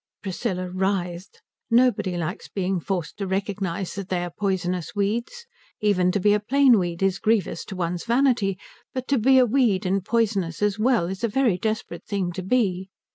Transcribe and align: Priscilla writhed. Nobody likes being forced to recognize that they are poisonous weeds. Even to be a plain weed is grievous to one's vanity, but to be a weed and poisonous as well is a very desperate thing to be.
Priscilla 0.23 0.67
writhed. 0.67 1.43
Nobody 1.69 2.17
likes 2.17 2.47
being 2.47 2.79
forced 2.79 3.17
to 3.19 3.27
recognize 3.27 3.93
that 3.93 4.09
they 4.09 4.23
are 4.23 4.31
poisonous 4.31 4.95
weeds. 4.95 5.45
Even 5.79 6.11
to 6.11 6.19
be 6.19 6.33
a 6.33 6.39
plain 6.39 6.79
weed 6.79 7.03
is 7.03 7.19
grievous 7.19 7.63
to 7.65 7.75
one's 7.75 8.05
vanity, 8.05 8.57
but 8.95 9.07
to 9.09 9.19
be 9.19 9.37
a 9.37 9.45
weed 9.45 9.85
and 9.85 10.03
poisonous 10.03 10.63
as 10.63 10.79
well 10.79 11.05
is 11.05 11.23
a 11.23 11.27
very 11.27 11.59
desperate 11.59 12.03
thing 12.07 12.31
to 12.31 12.41
be. 12.41 12.89